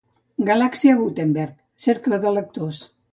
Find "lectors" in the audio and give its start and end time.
2.39-2.81